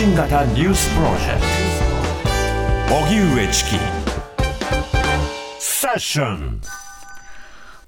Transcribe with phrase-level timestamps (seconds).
[0.00, 1.42] 信型ニュースプロジェク
[2.88, 2.94] ト。
[3.04, 3.70] 荻上チキ。
[5.58, 6.62] セッション。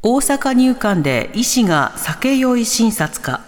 [0.02, 3.40] 大阪入管で医師が酒酔い診察か。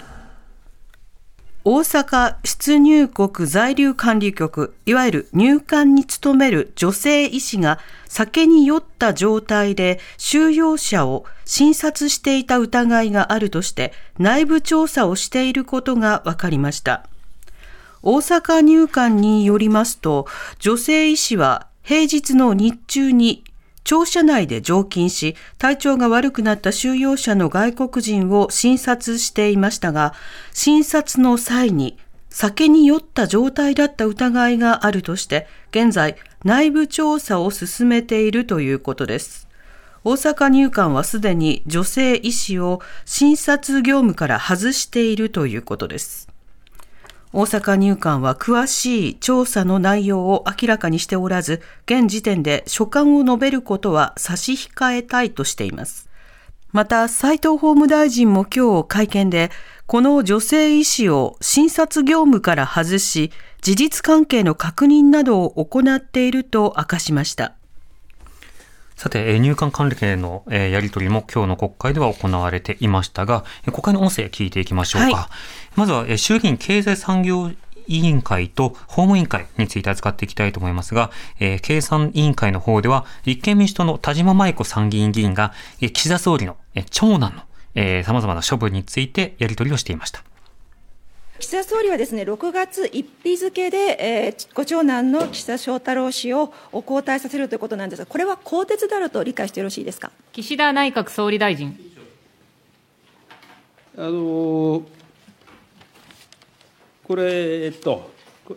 [1.64, 17.06] 大阪出入国在留管理局、いわゆる入管に勤める女性医師が酒に酔った状態で収容者を診察していた疑いがあるとして内部調査をしていることが分かりました。
[18.06, 20.26] 大阪入管によりますと、
[20.58, 23.44] 女性医師は平日の日中に
[23.82, 30.12] 庁舎内で常勤し、体調が悪くなった収容者の外国人を診察していましたが、
[30.52, 39.48] 診察の際に酒に酔った状態だった疑いがあるとして、現在内部調査を進めているということです。
[40.02, 46.33] 大阪入管はすでに女性医師を診察業務から外しているということです。
[47.36, 56.08] 大阪入管は詳しい調査の内容を明らかにしておらず、現時点で所感を述べることは差し控えたいとしています。
[56.70, 59.50] また、斉藤法務大臣も今日会見で、
[59.86, 63.32] この女性医師を診察業務から外し、
[63.62, 67.54] 事実関係の確認などを行っていると明かしました。
[68.96, 75.16] さて、入管関連のやり取りも今日の国会では行われていましたが、国会の音声聞いていきましょうか。
[75.16, 77.50] はい、まずは衆議院経済産業
[77.86, 86.56] 委員会と法務委員会について扱っていきたいと思いますが、えー、経産委員会の方では、立憲民主党の田島舞子参議院議員が、岸田総理の
[86.90, 87.42] 長男の、
[87.74, 90.22] えー、様々な処分についてやり取りをしていました。
[91.44, 100.10] 岸田総理はですね、6月1日付で、えー、ご長男の岸田翔太郎氏を交代させるということなんですが、これは更迭であると理解してよろしいですか？
[100.32, 101.78] 岸田内閣総理大臣。
[103.98, 104.84] あの
[107.06, 108.10] これ、えっと、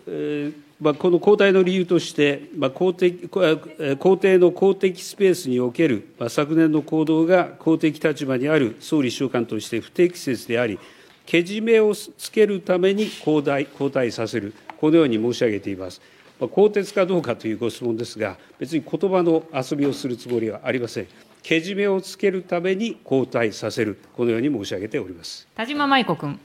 [0.07, 10.79] えーまあ、この交代の理由として、まあ、公的公邸の公的スペースにおける、まあ、昨年の行動が公的立場にある総理秘書官として不適切であり、
[11.27, 16.01] けじめをつけるために交代交代させる、このように申し上げています。
[16.39, 21.07] 更迭かどうかというご質問ですが、別に言葉の遊びをするつもりはありません。
[21.43, 26.39] けじめをつけるために交代させる、このように申し上げております田島舞子君。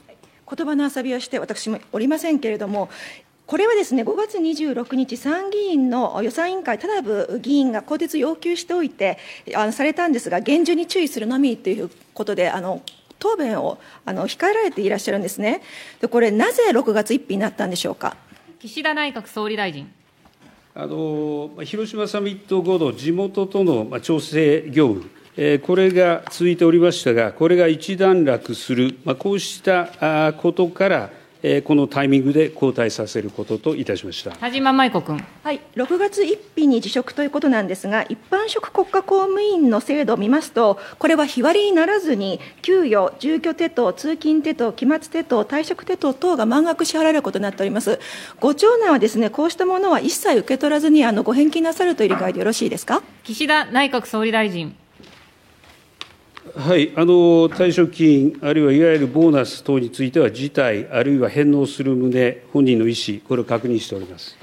[0.54, 2.91] 言葉の遊びをして、私もおりませんけれども、
[3.47, 9.19] これはですね5月26日、参議院の予算委員会、田名部議員が更迭要求しておいて、
[9.54, 12.82] あのされたんですが、厳重に注意するのみということで、あの
[13.22, 15.62] 答弁をあの控えられていらっしゃるんですね。
[16.00, 18.16] でこれなぜ6月1日になったんでしょうか？
[18.58, 19.88] 岸田内閣総理大臣。
[20.74, 24.96] あの広島サミット後の地元との調整業
[25.36, 31.10] 務、これが続いておりましたが、これが一段落する、こうしたことから、
[31.64, 35.25] このタイミングで交代させることといたしました田島舞子君。
[35.42, 47.98] はい、6月1日に辞職ということなんですが、一般職国家公務員の制度を見ますと、これは日割りにならずに、給与、住居手当、通勤手当、期末手当、退職手当等が満額支払われることになっております。
[48.38, 53.02] ご長男はですね、こうしたものは一切受け取らずに、あのご返金なさるという理解でよろしいですか？
[53.25, 54.76] 岸田内閣総理大臣。
[56.54, 64.36] はい、あの退職金、あるいはいわゆるボーナス等については、辞退、あるいは返納する旨、本人の意思、これを確認しております。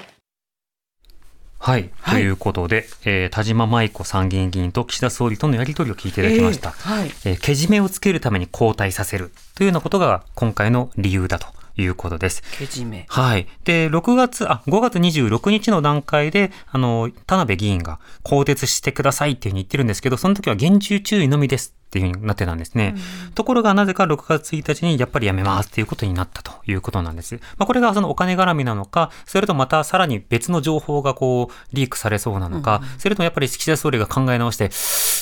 [1.59, 6.69] はい、はい、ということで、えー、田島舞子参議院議員と岸田総理とのやり取りを聞いていただきました。
[6.69, 11.47] えー、はい、えー、けじめをつけるために交代させるというようなことが今回の理由だと。
[11.77, 12.43] いうことです。
[12.57, 13.05] けじめ。
[13.07, 13.47] はい。
[13.63, 22.93] で、6月、あ、5月26日の段階で、あの、田辺議員が更迭してくださいっていうふうに言ってるんですけど、その時は厳重注意のみですっていうふうになってたんですね。
[23.27, 27.35] うん、ところがなぜか6月1日にやっぱりやめますっていうことになったということなんです。
[27.57, 34.69] まあ、これがそのお金絡みなのか、それとまたさらに別の情報がこうリークされそうなのか、うん、それともやっぱり岸田総理が考え直して、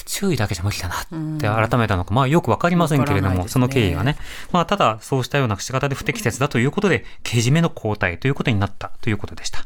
[0.08, 4.18] 注意だけじゃ無理だなって改めたのか、まあよくわかりませんけれども、ね、その経緯がね。
[4.52, 9.66] まあただそうしたような仕方で不適切だということで、けじめの交代ということになったということでした。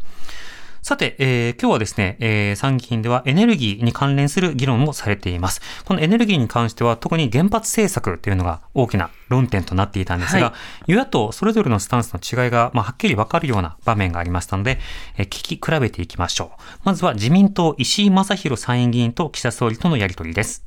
[0.82, 5.62] さて、えー、今日はですね、えー、参議院ではエネルギーに関連する議論もされています。
[5.86, 10.54] このエネルギーに関しては特に原発政策というのが大きな論点となっていたんですが、は
[10.88, 14.80] い、与野党それぞれのスタンスの違いが、まあ、はっきりわかるような場面がありましたので、
[15.18, 16.62] えー、聞き比べていきましょう。
[16.84, 20.66] まずは自民党石井正弘参院議員と岸田総理とのやり取りです。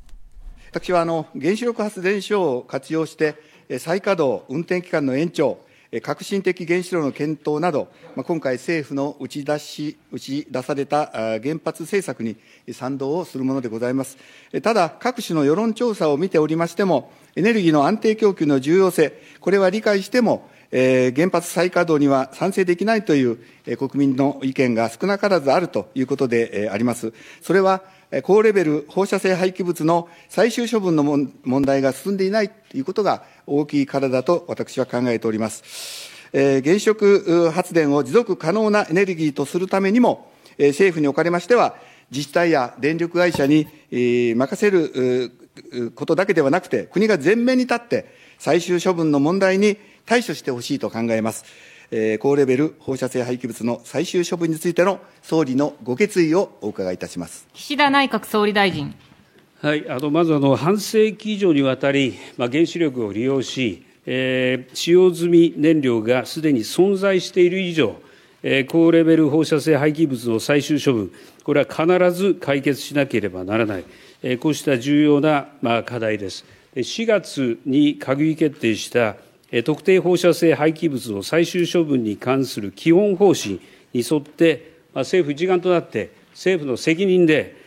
[0.70, 3.34] 私はあの原子力発電所を活用して
[3.78, 5.58] 再稼働、運転期間の延長、
[6.02, 11.06] 革新的原子炉の検討など、今回、政府の打ち出し、打ち出された
[11.42, 12.36] 原発政策に
[12.72, 14.16] 賛同をするものでございます。
[14.62, 27.12] ただ、各種の世論調査を見ておりましても、エネルギーの安定供給の重要性、これは理解しても、えー原発再稼働には賛成できないという、えー国民の意見が少なからずあるということで、えーあります。
[27.40, 27.82] それは、
[28.22, 36.14] 高レベル放射性廃棄物の最終処分の問題が進んでいないということが大きいからだと私は考えております。
[36.36, 41.76] え原子力発電を持続可能なエネルギーとするためにも、え政府におかれましては、
[42.10, 45.32] 自治体や電力会社に、任せる
[45.94, 48.06] ことだけではなくて、国が前面に立って、
[48.38, 51.44] 最終処分の問題に対処してほしいと考えます。
[51.96, 57.46] えー高レベル放射性廃棄物の最終処分についての総理のご決意をお伺いいたします。
[57.54, 58.92] 岸田内閣総理大臣。
[59.62, 67.94] はい、あのまずあの半世紀以上にわたり、まあ、原子力を利用し、えー使用済み燃料がすでに存在している以上、
[68.42, 71.12] えー高レベル放射性廃棄物の最終処分、
[71.44, 73.84] これは必ず解決しなければならない、
[74.24, 76.44] えーこうした重要な、まあ、課題です。
[76.74, 79.23] で4月に閣議決定した、えー
[79.62, 83.60] 特定放射性廃棄物の最終処分に関する基本方針
[83.92, 87.62] に沿って、政府一丸となって、政府の責任で、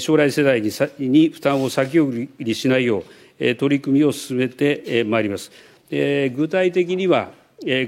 [0.00, 3.04] 将来世代に負担を先送りしないよ
[3.38, 5.52] う、取り組みを進めてまいります。
[5.90, 7.32] 具体的には、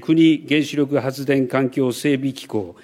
[0.03, 2.77] 国原子力発電環境整備機構、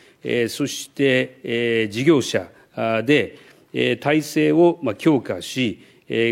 [0.49, 2.49] そして、事業者
[3.05, 3.37] で、
[4.01, 5.81] 体制を強化し、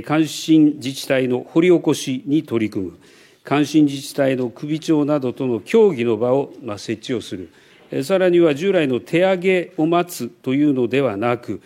[0.07, 2.99] 関心自治体の掘り起こしに取り組む、
[3.49, 11.63] 関心自治体の首長などとの協議の場を設置をする、さらには従来の手上げを待つというのではなく、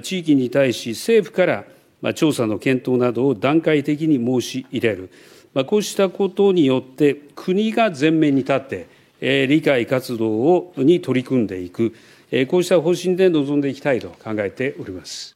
[0.00, 1.64] 地域に対し政府から
[2.14, 5.10] 調査の検討などを段階的に申し入れる、
[5.66, 8.86] こうしたことによって国が前面に立って、
[9.48, 11.94] 理解活動をに取り組んでいく、
[12.46, 15.33] こうした方針で臨んでいきたいと考えております。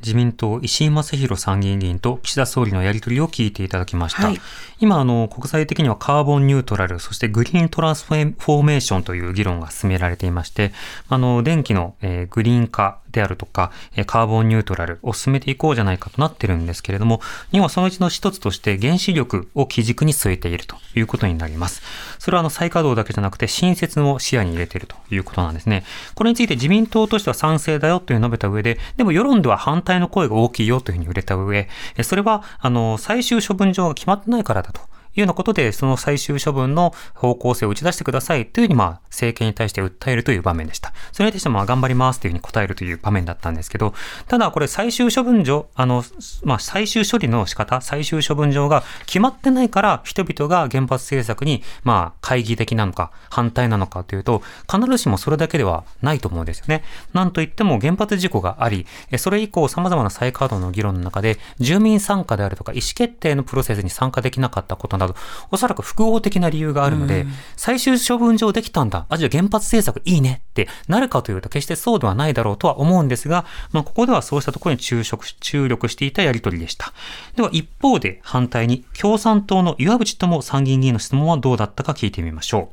[0.00, 4.28] 自民党石井正弘参議院議員と岸田総理のやり取りを聞いていただきました。
[4.28, 4.40] はい
[4.78, 10.72] 今あの国際的にはカーボンニュートラルそしてグリーントランスフォーメーションという議論が進められていまして
[11.08, 17.22] あの電気の、えーグリーン化であるとか、えーカーボンニュートラルを進めていこうじゃないかとなってるんですけれども
[17.52, 21.80] 日本はそのうちの一つとして原子力を基軸に据えているということになります。
[22.18, 25.84] それはあの再稼働だけじゃなくて新設も視野に入れているということなんですね。
[26.14, 31.68] これについて自民党としては賛成だよという述べた上で、でも世論では反対の声が大きいよというふうに触れた上、
[32.02, 34.82] それはあの最終処分場が決まってないからだと。
[35.16, 40.92] いうようなことで、その最終処分の方向性を打ち出してくださいというふうに、まあ、政権に対して訴えるという場面でした。
[41.12, 43.94] それに対して、まあ、頑張りますというふうに答えるという場面だったんですけど、
[44.28, 46.04] ただ、これ、最終処分場、あの、
[46.44, 56.84] まあ、最終処理の仕方、最終処分場が決まってないから、人々が原発政策に、まあ、懐疑的なのか、反対なのかというと、必ずしもそれだけではないと思うんですよね。
[57.12, 58.86] なんといっても、原発事故があり、
[59.18, 65.05] それ以降、様々な再稼働の議論の中で、住民参加であるとか、意思決定のプロセスに参加できなかったことなど、
[65.50, 67.26] おそらく複合的な理由があるので、
[67.56, 69.06] 最終処分場できたんだ。
[69.08, 76.92] あ、じゃあ原発政策いいねってなるかというと、決してそうではないだろうとは思うんですが、まあ、ここではそうしたところに注力注力していたやり取りでした。
[77.36, 82.70] では、一方で反対に、共産党の岩渕智参議院議員の質問はどうだったか聞いてみましょ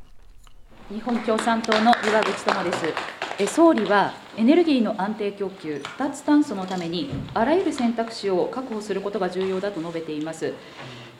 [0.91, 0.93] う。
[0.93, 3.23] 日本共産党の岩渕智です。
[3.39, 10.53] え総理はエネルギーの安定供給、脱炭素のためにあらゆる選択肢を確保することが重要だと述べています。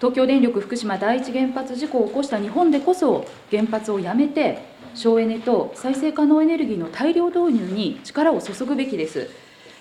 [0.04, 4.60] 東京電力福島第一原発事故を起こした日本でこそ、原発をやめて、
[4.96, 9.30] 省エネと再生可能エネルギーの大量導入に力を注ぐべきです。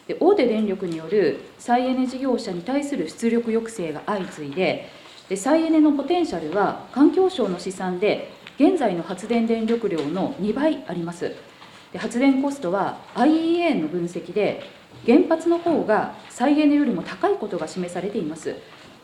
[0.06, 4.88] で大手電力による再エネ事業者に対する出力抑制が相次いで、
[5.28, 11.34] で再エネのポテンシャルは環境省の試算で、現在の発電電力量の2倍あります。
[11.92, 14.62] で発電コストは IEA の分析で、
[15.04, 18.54] 原発の方が再エネよりも高いことが示されています。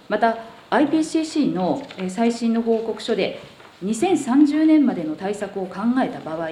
[0.08, 0.38] また、
[0.70, 3.40] IPCC の最新の報告書で、
[3.84, 6.48] 2030年までの対策を考えた場合、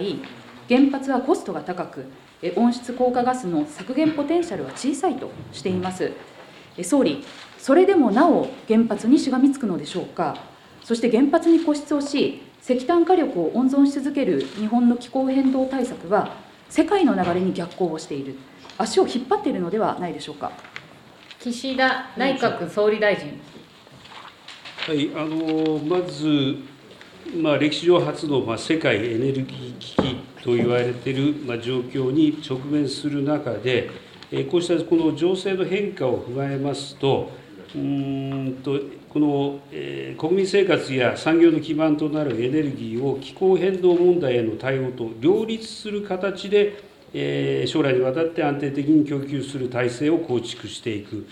[0.69, 2.07] 原発はコストが高く、
[2.57, 6.13] 温室効果ガスの削減ポテンシャルは小さいとしています。
[6.83, 7.25] 総理、
[7.59, 10.37] それでもなお原発にしがみつくのでしょうか？
[10.83, 16.35] そして原発に固執をし、石炭火力を温存し続ける日本の気候変動対策は、
[16.71, 18.37] 世界の流れに逆行をしている、
[18.79, 20.53] 足を引っ張っているのではないでしょうか？
[21.39, 23.39] 岸田内閣総理大臣。
[24.87, 26.59] はい、あのまず、
[27.43, 30.15] まあ、歴史上初の、まあ、世界エネルギー危機
[30.45, 33.91] と言われている、まあ、状況に直面する中で、
[34.31, 37.33] えこうしたこの情勢の変化を踏まえますと、
[37.75, 38.79] うんと
[39.09, 46.81] この、えー国民生活や産業の基盤となるエネルギーを気候変動問題への対応と両立する形で、
[47.13, 51.27] えー将来にわたって安定的に供給する体制を構築していく。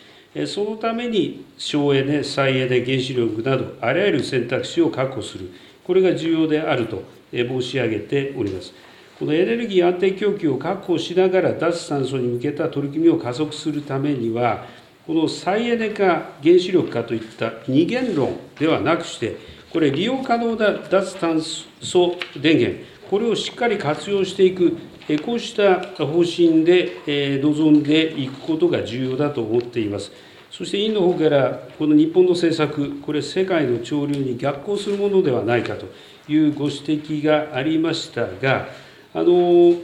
[0.47, 5.51] そのために省エネ、再エネ、原子力など、あらゆる選択肢を確保する、
[5.85, 8.73] これが重要であると申し上げております。
[9.19, 14.67] このエネルギー安定供給を確保しながら、脱炭素に向けた取り組みを加速するためには、
[15.07, 19.37] この再エネか原子力かといった二元論ではなくして、
[19.71, 24.77] これ、利用可能な脱炭素電源、これをしっかり活用していく、
[25.25, 30.11] こうした方針で臨んでいくことが重要だと思っています。
[30.51, 35.87] そして委員の方から、この日本の政策、これ、世界の潮流に逆行するものではないかと
[36.29, 38.69] いうご指摘がありましたが、
[39.13, 39.75] あの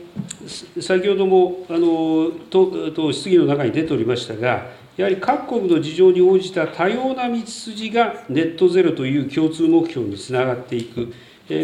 [0.81, 11.13] 先ほどもあのとと質疑の中に出ておりましたが、やはり各国の事情に応じた多様な道筋がネットゼロという共通目標につながっていく、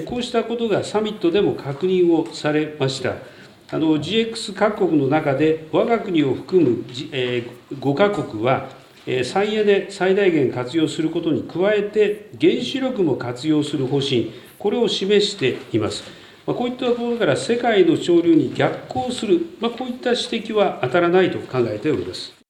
[0.07, 3.15] こうしたことがサミットでも確認をされました。
[3.69, 8.69] あの GX 各国の中で、我が国を含む5カ国は、
[9.25, 16.05] 再エネ最大限活用することに加えて、原子力も活用する方針、これを示しています。
[16.47, 22.46] まあこういったところから世界の潮流に逆行する、まあ、こういった指摘は当たらないと考えております。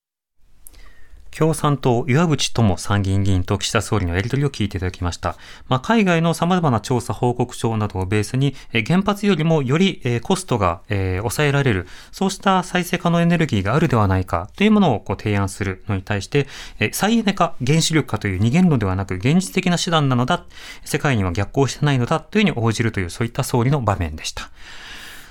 [1.39, 5.37] 共産党、岩渕友参議院議員と岸田総理のやり取りを聞いていただきました。
[5.69, 8.55] まあ、海外の様々な調査報告書などをベースに、
[8.87, 16.47] 原発よりもより、コストが、抑えられる、そうした再生可能エネルギーがあるではないかというものをこう提案するのに対して、
[16.93, 20.47] 再エネか原子力かという二元論ではなく現実的な手段なのだ、
[20.87, 24.49] 世界には逆行してないのだというふうに応じるというそういった総理の場面でした。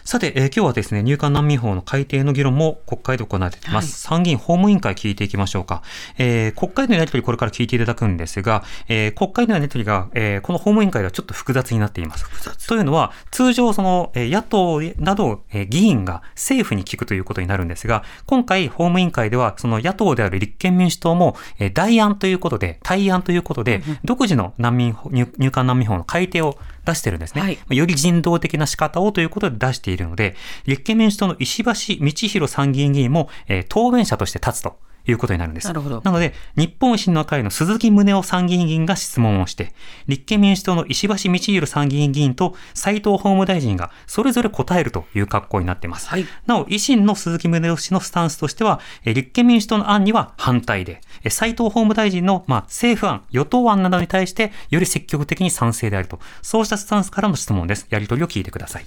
[0.08, 4.08] さて、えー、今日はですね、入管難民法の改定の議論も国会で行われています。
[4.08, 5.82] はい、参議院法務委員会聞いていきましょうか。
[6.20, 12.68] えー、国会のやり取りこれから聞いていただくんですが、えー、国会のやり取りが、えー、この法務委員会ではちょっと複雑になっています。
[12.68, 27.42] というのは、通常その、えー、野党など、えー、議員が政府に聞くということになるんですが、今回法務委員会では、その野党である立憲民主党も、えー、代案ということで、対案ということで、独自の難民入、入管難民法の改定を出してるんですね。
[27.42, 34.78] はい、より人道的な仕方をということで出しているので、立憲民主党の石橋道弘参議院議員も、えー、答弁者として立つと。
[35.08, 35.68] いうことになるんです。
[35.68, 36.02] なるほど。
[36.04, 39.74] なので、日本維新の会の鈴木宗男参議院議員が質問をして、
[40.08, 46.10] 立憲民主党の石橋道弘参議院議員と斉藤法務大臣がそれぞれ答えるという格好になっています。
[46.10, 57.88] はい、なお、維新の鈴木宗男氏のスタンスとしては、立憲民主党の案には反対で、斉藤法務大臣の、まあ、政府案、与党案などに対してより積極的に賛成であると、そうしたスタンスからの質問です。
[57.90, 58.86] やり取りを聞いてください。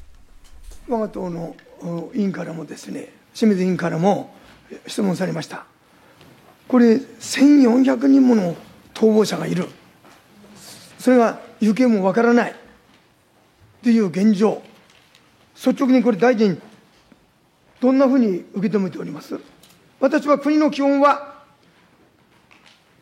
[0.89, 1.55] 我が党の
[2.15, 4.35] 委員からもですね、清水委員からも
[4.87, 5.65] 質問されました。
[6.67, 8.57] これ、1400人もの
[8.95, 9.69] 逃亡者がいる、
[10.99, 12.55] それが行方もわからない
[13.83, 14.63] という現状、
[15.55, 16.61] 率直にこれ、大臣、
[17.81, 19.39] どんなふうに受け止めております？
[20.01, 21.38] 私は国の基本は、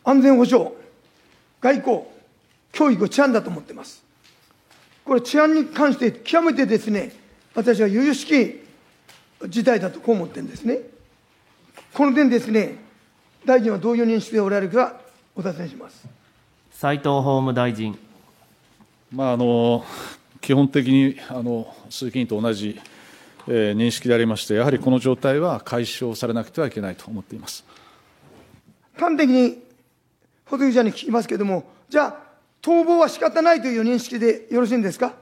[0.07, 0.71] 安全保障、
[1.59, 2.03] 外交、
[2.71, 4.05] 教育、治安だと思っています。
[5.03, 7.11] これ、治安に関して極めてですね、
[7.53, 8.61] 私は由々しき
[9.49, 10.79] 事態だとこう思ってるんですね。
[11.93, 12.77] この点ですね、
[13.43, 14.95] 大臣はどういう認識でおられるか、
[15.35, 16.07] お尋ねします
[16.71, 17.99] 斉藤法務大臣。
[19.11, 19.83] まあ、あの
[20.39, 22.79] 基本的にあの鈴木議員と同じ、
[23.49, 27.65] えー、認識でありまして、やはりこの状態は解消されなくてはいけないと思っています
[28.95, 29.66] 端的に
[30.49, 32.17] 保有者に聞きますけれども、じゃあ、
[32.61, 35.13] 逃亡は仕方ないという認識でよろしいんですか？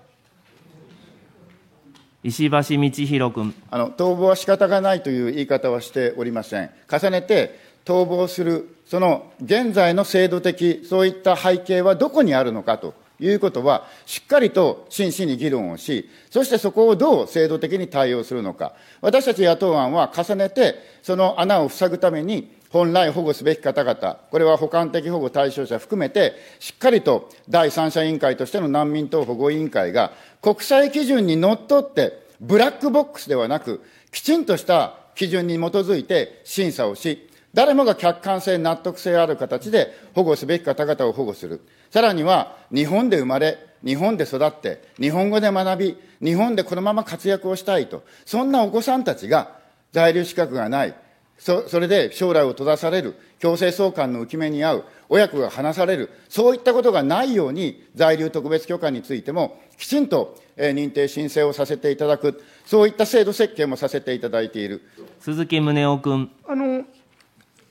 [2.23, 6.71] 石橋道弘君あの逃亡は仕方がないという言い方はしておりません。
[6.91, 18.73] 重ねて逃亡する、その現在の制度的、そういった背景はどこにあるのかということは、しっかりと真摯に議論をし、そしてそこをどう制度的に対応するのか。
[19.01, 41.61] 私たち野党案は重ねて、その穴を塞ぐために、本来保護すべき方々、これは補完的保護対象者含めて、しっかりと第三者委員会としての難民等保護委員会が、国際基準にのっとって、ブラックボックスではなく、きちんとした基準に基づいて審査をし、誰もが客観性、納得性ある形で保護すべき方々を保護する。
[41.91, 49.63] さらには、日本で生まれ、日本で育って、日本語で学び、日本でこのまま活躍をしたいと、そんなお子さんたちが
[49.93, 50.93] 在留資格がない、
[51.37, 64.81] そそれで将来を閉ざされる、強制送還の浮き目に遭う、親子が離される、そういったことがないように、在留特別許可についても、きちんと、え認定申請をさせていただく、そういった制度設計もさせていただいている
[65.19, 66.31] 鈴木宗男君。
[66.47, 66.85] あの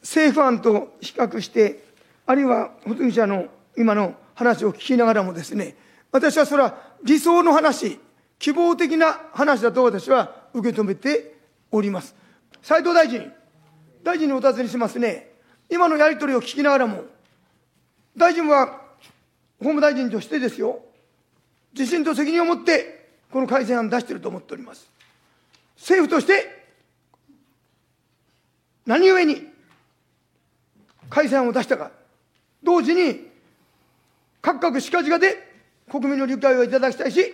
[0.03, 1.85] 政府案と比較して、
[2.27, 5.77] あるいは保有者の今の話を聞きながらもですね、
[6.13, 7.99] 私はそれは理想の話、
[8.39, 11.37] 希望的な話だと私は受け止めて
[11.71, 12.15] おります。
[12.63, 13.33] 斉藤大臣、
[14.05, 15.31] 大臣にお尋ねしますね。
[15.71, 17.05] 今のやり取りを聞きながらも、
[18.15, 18.83] 大臣は
[19.59, 20.83] 法務大臣としてですよ、
[21.73, 24.89] 自信と責任を持って、この改正案出していると思っております。
[25.79, 26.65] 政府として、
[28.85, 29.49] 何故に
[31.09, 31.91] 改正案を出したか、
[32.63, 33.31] 同時に、
[34.43, 35.51] 各々近々で
[35.91, 37.33] 国民の理解をいただきたいし、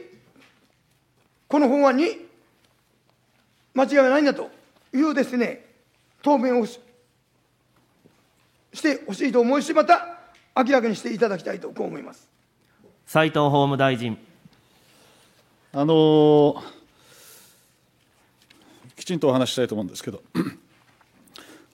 [1.49, 2.29] この法案に
[3.75, 4.53] 間違いないんだと
[4.95, 5.70] いうですね、
[6.23, 6.81] 答弁をし
[8.73, 10.19] してほしいと思いし、また
[10.57, 12.29] 明らかにしていただきたいとこう思います。
[13.07, 14.17] 斉藤法務大臣。
[15.73, 16.63] あの
[18.97, 20.23] きちんとお話ししたいと思うんですけど、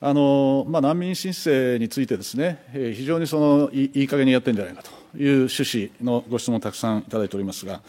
[0.00, 7.80] あのまあ、難民申請についてですね、えー非常にそのいいい加減にやってるんじゃないかという趣旨のご質問をたくさんいただいておりますが、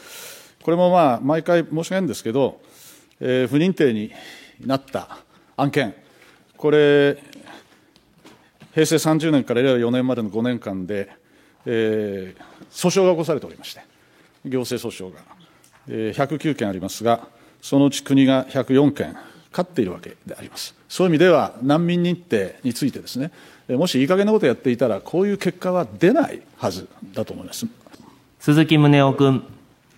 [0.64, 2.60] これもまあ毎回申し上げるんですけど、
[3.20, 4.12] えー不認定に
[4.66, 5.20] なった
[5.56, 5.94] 案件、
[6.58, 7.22] これ、
[8.74, 11.10] 平成30年から令和4年までの5年間で、
[11.66, 13.82] えー訴訟が起こされておりまして、
[14.46, 15.22] 行政訴訟が、
[15.88, 17.28] えー109件ありますが、
[17.62, 19.16] そのうち国が104件
[19.52, 20.76] 勝っているわけであります。
[20.90, 23.32] そういう意味では、難民認定についてですね、
[23.68, 27.68] えーもしいい加減なことをやっていたら、こういう結果は出ないはずだと思います。
[28.40, 29.44] 鈴木宗男君。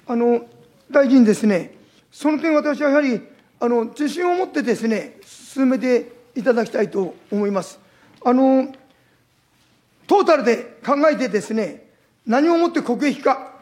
[0.07, 0.45] あの
[0.91, 1.75] 大臣ですね、
[2.11, 3.21] その点、私はやはり
[3.61, 7.79] あの自信を持ってですね、進めていただきたいと思います。
[8.23, 8.73] あの
[10.07, 11.89] トータルで考えてですね、
[12.25, 13.53] 何をもって国益か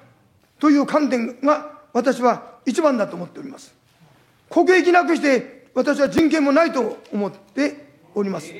[0.59, 3.73] という観点が私は一番だと思っております。
[4.49, 8.53] 国益なくして、私は人権もないと思っております。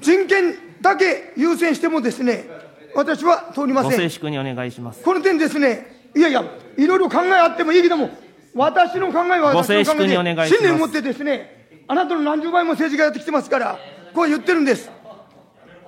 [0.00, 2.46] 人権だけ優先してもですね、
[2.94, 3.90] 私は通りません。
[3.92, 5.02] ご静粛にお願いします。
[5.02, 6.44] この点ですね、いやいや、
[6.76, 8.10] いろいろ考えあってもいいけども、
[8.54, 11.57] 私の考えはご私の考えで、信念を持ってですね、
[11.88, 13.78] あなたの何十倍も政治家やってきてますから、
[14.14, 14.90] こう言ってるんです。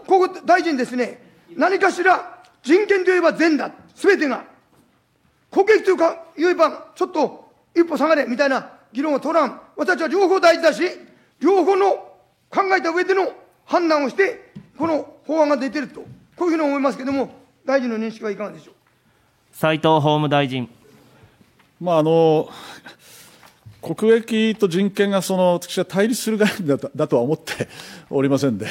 [0.06, 1.22] ここ、大臣ですね、
[1.56, 4.44] 何かしら人権といえば善だ、すべてが。
[5.50, 9.60] 国益というか言えば、ちょっと一歩下がれみたいな議論を取らん。
[9.76, 10.82] 私は両方大事だし、
[11.38, 11.92] 両方の
[12.48, 13.32] 考えた上での
[13.66, 16.00] 判断をして、この法案が出てると、
[16.36, 17.30] こういうふうに思いますけれども、
[17.66, 18.74] 大臣の認識はいかがでしょう？
[19.52, 20.68] 斉藤法務大臣。
[21.80, 22.48] まあ、あの
[23.80, 27.68] 国益と人権がその私は対立する概念だとだとは思って
[28.10, 28.66] おりませんで、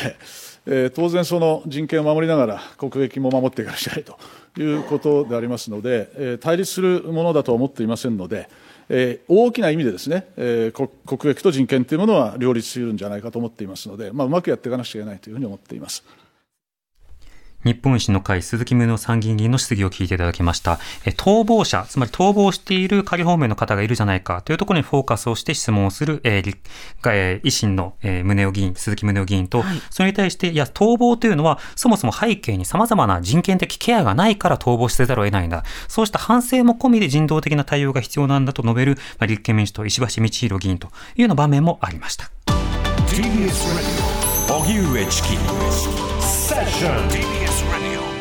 [0.65, 4.17] えー当然、その人権を守りながら国益も守っていかなきゃいけない
[4.55, 8.49] ということでありますので、えー対立するものだとは思っていませんので、
[8.89, 16.03] えー大きな意味でですね、えー国益と人権というものは両立するんじゃないかと思っていますので、まあ、うまくやっていかなくちゃいけないというふうに思っています。
[17.65, 20.79] 日本維新の会鈴木宗男参議院議員の質疑を聞いていただきました。
[21.05, 26.59] え逃亡者、つまり逃亡している仮放免の方がいるじゃないかというところにフォーカスをして質問をする、えー立
[27.05, 35.63] えー維新の、えー宗男議員、鈴木宗男議員と、それに対して、いや、逃亡というのは、そもそも背景に様々な人権的ケアがないから逃亡せざるを得ないんだ。
[35.87, 42.31] そうした反省も込みで人道的な対応が必要なんだと述べる、まあ、立憲民主党石橋道弘議員というような場面もありました。
[43.07, 43.49] TBS
[44.47, 45.29] Radio 荻上チキ
[46.21, 47.38] セッション TBS Radio 905-954